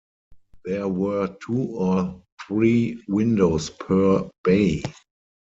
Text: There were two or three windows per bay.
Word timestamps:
There 0.65 0.87
were 0.87 1.37
two 1.45 1.61
or 1.75 2.23
three 2.47 3.03
windows 3.07 3.69
per 3.69 4.27
bay. 4.43 4.81